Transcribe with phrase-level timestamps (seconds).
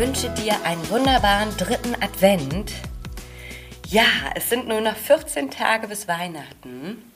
[0.00, 2.72] Wünsche dir einen wunderbaren dritten Advent.
[3.86, 7.12] Ja, es sind nur noch 14 Tage bis Weihnachten.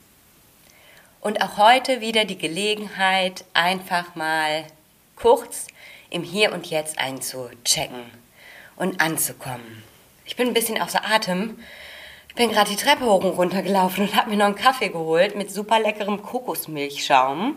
[1.23, 4.67] Und auch heute wieder die Gelegenheit, einfach mal
[5.17, 5.69] kurz
[6.11, 8.05] im Hier und Jetzt einzuchecken
[8.77, 9.83] und anzukommen.
[10.27, 11.59] Ich bin ein bisschen außer Atem.
[12.29, 14.91] Ich bin gerade die Treppe hoch und runter gelaufen und habe mir noch einen Kaffee
[14.91, 17.57] geholt mit super leckerem Kokosmilchschaum.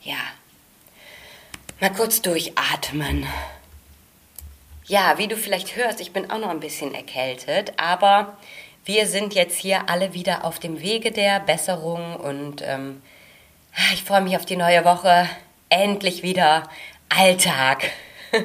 [0.00, 0.16] Ja,
[1.82, 3.26] mal kurz durchatmen.
[4.86, 8.36] Ja, wie du vielleicht hörst, ich bin auch noch ein bisschen erkältet, aber
[8.84, 13.02] wir sind jetzt hier alle wieder auf dem Wege der Besserung und ähm,
[13.92, 15.28] ich freue mich auf die neue Woche
[15.68, 16.70] endlich wieder
[17.08, 17.90] Alltag.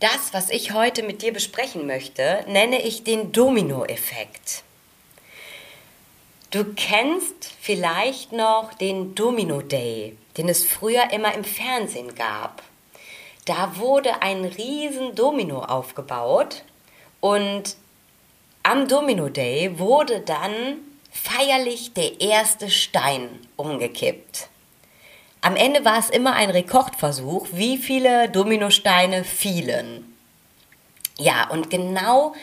[0.00, 4.64] Das, was ich heute mit dir besprechen möchte, nenne ich den Domino-Effekt.
[6.50, 12.62] Du kennst vielleicht noch den Domino Day, den es früher immer im Fernsehen gab.
[13.44, 16.64] Da wurde ein riesen Domino aufgebaut
[17.20, 17.76] und
[18.62, 20.78] am Domino Day wurde dann
[21.10, 24.48] feierlich der erste Stein umgekippt.
[25.40, 30.16] Am Ende war es immer ein Rekordversuch, wie viele Dominosteine fielen.
[31.16, 32.34] Ja, und genau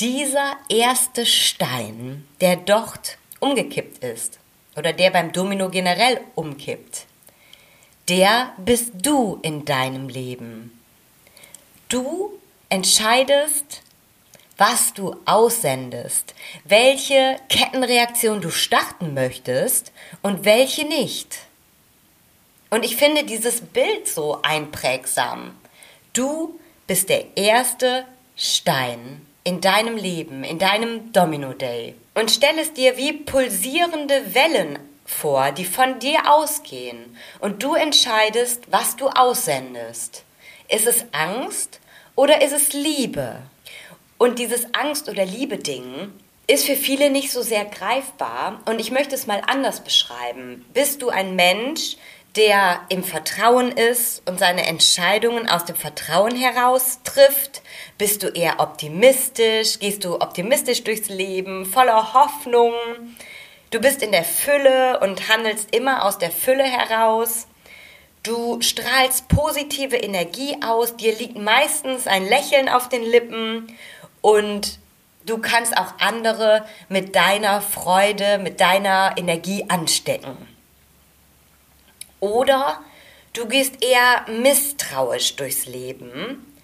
[0.00, 4.38] dieser erste Stein, der dort umgekippt ist,
[4.76, 7.06] oder der beim Domino generell umkippt,
[8.08, 10.78] der bist du in deinem Leben.
[11.88, 12.32] Du
[12.68, 13.82] entscheidest,
[14.56, 19.92] was du aussendest, welche Kettenreaktion du starten möchtest
[20.22, 21.40] und welche nicht.
[22.70, 25.54] Und ich finde dieses Bild so einprägsam.
[26.12, 31.94] Du bist der erste Stein in deinem Leben, in deinem Domino Day.
[32.14, 37.16] Und stell es dir wie pulsierende Wellen vor, die von dir ausgehen.
[37.40, 40.24] Und du entscheidest, was du aussendest.
[40.68, 41.80] Ist es Angst
[42.14, 43.38] oder ist es Liebe?
[44.18, 46.12] Und dieses Angst- oder Liebe-Ding
[46.46, 48.60] ist für viele nicht so sehr greifbar.
[48.66, 50.64] Und ich möchte es mal anders beschreiben.
[50.72, 51.96] Bist du ein Mensch,
[52.36, 57.62] der im Vertrauen ist und seine Entscheidungen aus dem Vertrauen heraus trifft?
[57.98, 59.78] Bist du eher optimistisch?
[59.78, 62.74] Gehst du optimistisch durchs Leben, voller Hoffnung?
[63.72, 67.46] Du bist in der Fülle und handelst immer aus der Fülle heraus.
[68.22, 73.74] Du strahlst positive Energie aus, dir liegt meistens ein Lächeln auf den Lippen
[74.20, 74.78] und
[75.24, 80.36] du kannst auch andere mit deiner Freude, mit deiner Energie anstecken.
[82.20, 82.78] Oder
[83.32, 86.54] du gehst eher misstrauisch durchs Leben,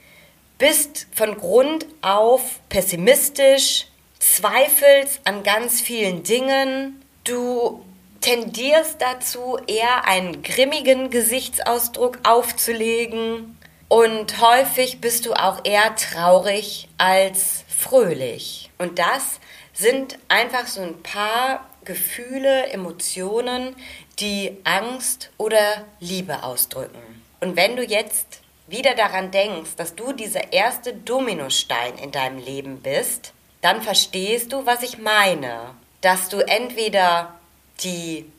[0.59, 3.87] bist von Grund auf pessimistisch,
[4.19, 7.85] zweifelst an ganz vielen Dingen, du
[8.21, 13.59] tendierst dazu, eher einen grimmigen Gesichtsausdruck aufzulegen
[13.89, 18.71] und häufig bist du auch eher traurig als fröhlich.
[18.77, 19.41] Und das
[19.73, 23.75] sind einfach so ein paar Gefühle, Emotionen,
[24.19, 27.23] die Angst oder Liebe ausdrücken.
[27.41, 32.83] Und wenn du jetzt wieder daran denkst, dass du dieser erste Dominostein in deinem Leben
[32.83, 35.75] bist, dann verstehst du, was ich meine.
[36.01, 37.35] Dass du entweder
[37.83, 38.31] die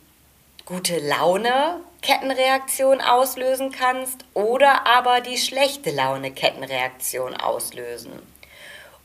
[0.65, 8.11] gute Laune Kettenreaktion auslösen kannst oder aber die schlechte Laune Kettenreaktion auslösen.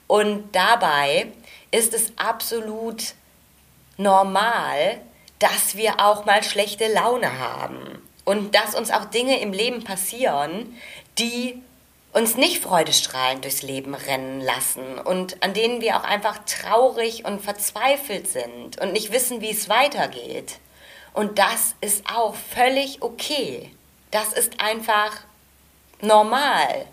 [0.07, 1.28] Und dabei
[1.71, 3.15] ist es absolut
[3.97, 5.01] normal,
[5.39, 10.78] dass wir auch mal schlechte Laune haben und dass uns auch Dinge im Leben passieren,
[11.19, 11.63] die
[12.15, 17.43] uns nicht freudestrahlend durchs Leben rennen lassen und an denen wir auch einfach traurig und
[17.43, 20.61] verzweifelt sind und nicht wissen, wie es weitergeht.
[21.13, 23.71] Und das ist auch völlig okay.
[24.13, 25.13] Das ist einfach
[26.01, 26.87] normal.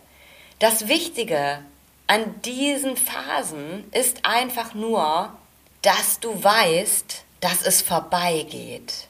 [0.57, 1.59] Das Wichtige
[2.07, 5.31] an diesen Phasen ist einfach nur,
[5.83, 9.07] dass du weißt, dass es vorbeigeht.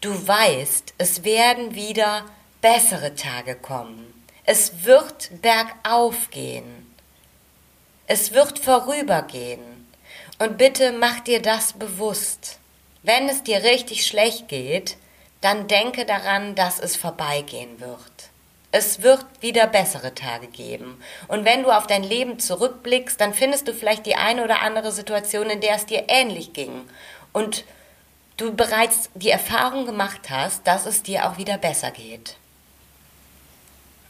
[0.00, 2.24] Du weißt, es werden wieder
[2.62, 4.15] bessere Tage kommen.
[4.48, 6.94] Es wird bergauf gehen.
[8.06, 9.88] Es wird vorübergehen.
[10.38, 12.60] Und bitte mach dir das bewusst.
[13.02, 14.98] Wenn es dir richtig schlecht geht,
[15.40, 18.30] dann denke daran, dass es vorbeigehen wird.
[18.76, 21.00] es wird wieder bessere Tage geben.
[21.28, 24.92] Und wenn du auf dein Leben zurückblickst, dann findest du vielleicht die eine oder andere
[24.92, 26.82] Situation, in der es dir ähnlich ging.
[27.32, 27.64] Und
[28.36, 32.36] du bereits die Erfahrung gemacht hast, dass es dir auch wieder besser geht.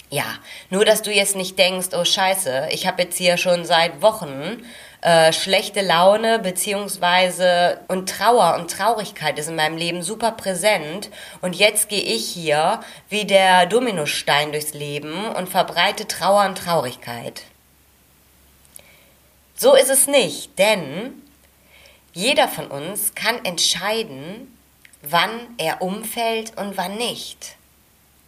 [0.08, 0.24] Ja,
[0.70, 4.62] nur dass du jetzt nicht denkst, oh scheiße, ich habe jetzt hier schon seit Wochen
[5.00, 11.10] äh, schlechte Laune beziehungsweise und Trauer und Traurigkeit ist in meinem Leben super präsent
[11.42, 17.42] und jetzt gehe ich hier wie der Dominostein durchs Leben und verbreite Trauer und Traurigkeit.
[19.56, 21.20] So ist es nicht, denn
[22.12, 24.56] jeder von uns kann entscheiden,
[25.02, 27.55] wann er umfällt und wann nicht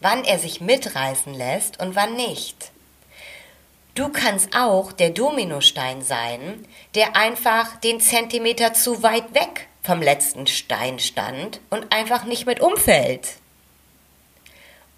[0.01, 2.71] wann er sich mitreißen lässt und wann nicht.
[3.95, 6.65] Du kannst auch der Dominostein sein,
[6.95, 12.61] der einfach den Zentimeter zu weit weg vom letzten Stein stand und einfach nicht mit
[12.61, 13.37] umfällt.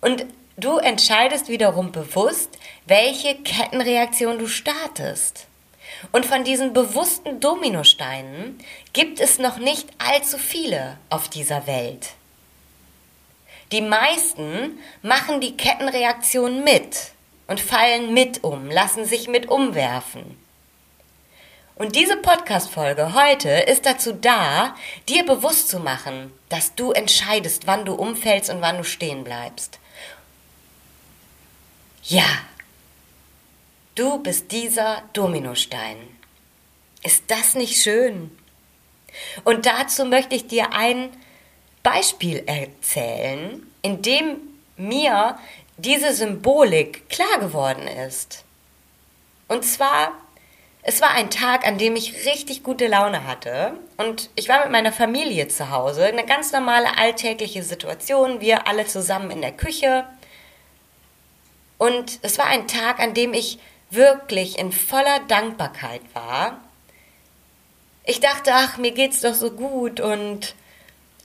[0.02, 0.26] Und
[0.56, 5.46] du entscheidest wiederum bewusst, welche Kettenreaktion du startest.
[6.12, 8.58] Und von diesen bewussten Dominosteinen
[8.92, 12.10] gibt es noch nicht allzu viele auf dieser Welt.
[13.72, 17.12] Die meisten machen die Kettenreaktion mit
[17.46, 20.36] und fallen mit um, lassen sich mit umwerfen.
[21.76, 24.74] Und diese Podcast-Folge heute ist dazu da,
[25.08, 29.78] dir bewusst zu machen, dass du entscheidest, wann du umfällst und wann du stehen bleibst.
[32.02, 32.26] Ja,
[33.94, 35.96] du bist dieser Dominostein.
[37.02, 38.36] Ist das nicht schön?
[39.44, 41.10] Und dazu möchte ich dir ein
[41.82, 44.36] Beispiel erzählen, in dem
[44.76, 45.38] mir
[45.76, 48.44] diese Symbolik klar geworden ist.
[49.48, 50.12] Und zwar,
[50.82, 54.72] es war ein Tag, an dem ich richtig gute Laune hatte und ich war mit
[54.72, 60.04] meiner Familie zu Hause, eine ganz normale alltägliche Situation, wir alle zusammen in der Küche.
[61.78, 63.58] Und es war ein Tag, an dem ich
[63.90, 66.60] wirklich in voller Dankbarkeit war.
[68.04, 70.54] Ich dachte, ach, mir geht's doch so gut und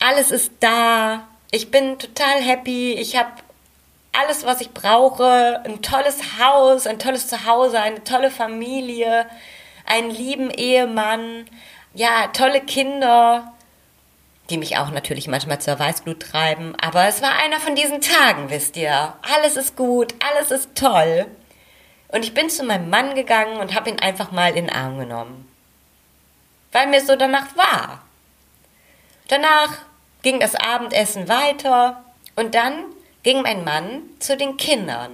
[0.06, 1.28] alles ist da.
[1.50, 2.94] Ich bin total happy.
[2.94, 3.32] Ich habe
[4.14, 5.62] alles, was ich brauche.
[5.66, 9.28] Ein tolles Haus, ein tolles Zuhause, eine tolle Familie,
[9.86, 11.50] einen lieben Ehemann.
[11.96, 13.54] Ja, tolle Kinder,
[14.50, 16.76] die mich auch natürlich manchmal zur Weißglut treiben.
[16.80, 19.16] Aber es war einer von diesen Tagen, wisst ihr.
[19.36, 21.26] Alles ist gut, alles ist toll.
[22.10, 25.00] Und ich bin zu meinem Mann gegangen und habe ihn einfach mal in den Arm
[25.00, 25.52] genommen.
[26.72, 28.04] Weil mir so danach war.
[29.30, 29.80] Danach
[30.26, 32.04] ging das Abendessen weiter
[32.36, 32.86] und dann
[33.22, 35.12] ging mein Mann zu den Kindern,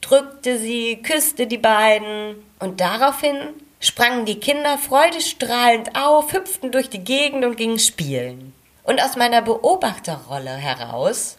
[0.00, 3.36] drückte sie, küsste die beiden und daraufhin
[3.78, 8.54] sprangen die Kinder freudestrahlend auf, hüpften durch die Gegend und gingen spielen.
[8.84, 11.36] Und aus meiner Beobachterrolle heraus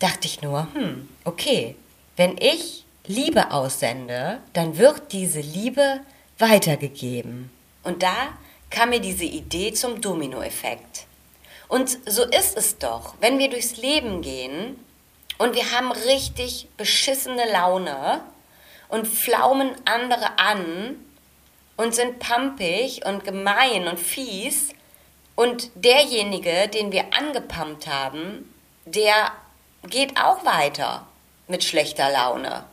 [0.00, 1.76] dachte ich nur, hm, okay,
[2.16, 6.00] wenn ich Liebe aussende, dann wird diese Liebe
[6.36, 7.52] weitergegeben.
[7.84, 8.36] Und da
[8.70, 11.06] kam mir diese Idee zum Dominoeffekt.
[11.72, 14.78] Und so ist es doch, wenn wir durchs Leben gehen
[15.38, 18.20] und wir haben richtig beschissene Laune
[18.90, 21.02] und flaumen andere an
[21.78, 24.74] und sind pampig und gemein und fies
[25.34, 29.32] und derjenige, den wir angepumpt haben, der
[29.84, 31.06] geht auch weiter
[31.48, 32.64] mit schlechter Laune.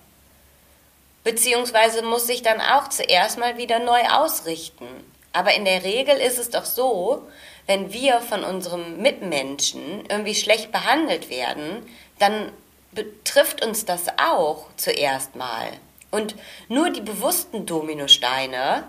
[1.23, 4.87] Beziehungsweise muss sich dann auch zuerst mal wieder neu ausrichten.
[5.31, 7.29] Aber in der Regel ist es doch so,
[7.69, 12.51] wenn wir von unserem Mitmenschen irgendwie schlecht behandelt werden, dann
[12.93, 15.67] betrifft uns das auch zuerst mal.
[16.09, 16.33] Und
[16.67, 18.85] nur die bewussten Dominosteine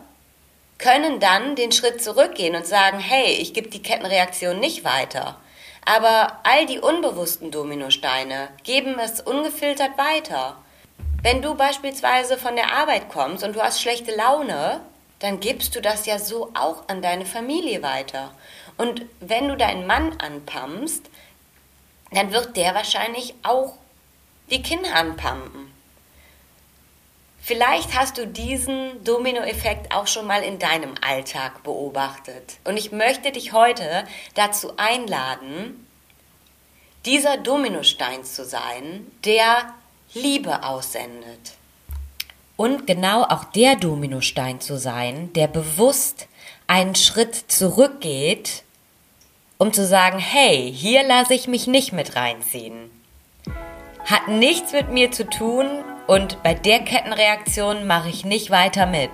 [0.79, 5.37] können dann den Schritt zurückgehen und sagen, hey, ich gebe die Kettenreaktion nicht weiter.
[5.85, 10.57] Aber all die unbewussten Dominosteine geben es ungefiltert weiter.
[11.23, 14.81] Wenn du beispielsweise von der Arbeit kommst und du hast schlechte Laune,
[15.21, 18.33] dann gibst du das ja so auch an deine Familie weiter.
[18.77, 21.09] Und wenn du deinen Mann anpumpst,
[22.11, 23.75] dann wird der wahrscheinlich auch
[24.51, 25.73] die Kinder anpumpen.
[27.43, 32.59] Vielleicht hast du diesen Dominoeffekt auch schon mal in deinem Alltag beobachtet.
[32.65, 35.87] Und ich möchte dich heute dazu einladen,
[37.07, 39.75] dieser Dominostein zu sein, der
[40.13, 41.53] Liebe aussendet.
[42.61, 46.29] Und genau auch der Dominostein zu sein, der bewusst
[46.67, 48.65] einen Schritt zurückgeht
[49.61, 52.91] um zu sagen, hey, hier lasse ich mich nicht mit reinziehen.
[54.07, 55.67] Hat nichts mit mir zu tun
[56.07, 59.11] und bei der Kettenreaktion mache ich nicht weiter mit.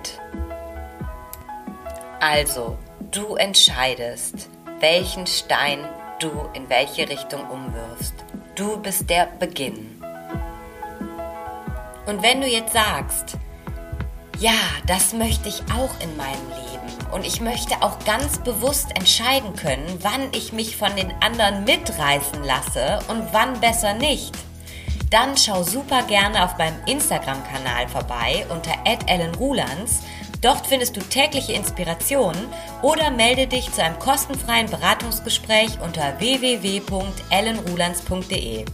[2.21, 2.77] Also,
[3.11, 4.47] du entscheidest,
[4.79, 5.79] welchen Stein
[6.21, 8.15] du in welche Richtung umwirfst.
[8.55, 9.96] Du bist der Beginn.
[12.07, 13.37] Und wenn du jetzt sagst,
[14.39, 19.53] ja, das möchte ich auch in meinem Leben und ich möchte auch ganz bewusst entscheiden
[19.55, 24.33] können, wann ich mich von den anderen mitreißen lasse und wann besser nicht,
[25.09, 28.73] dann schau super gerne auf meinem Instagram-Kanal vorbei unter
[29.07, 30.01] @ellenrulands.
[30.41, 32.47] Dort findest du tägliche Inspirationen
[32.83, 38.65] oder melde dich zu einem kostenfreien Beratungsgespräch unter www.ellenrulands.de.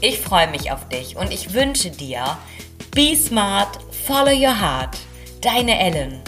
[0.00, 2.36] Ich freue mich auf dich und ich wünsche dir,
[2.90, 4.96] be smart, follow your heart.
[5.40, 6.20] Deine Ellen.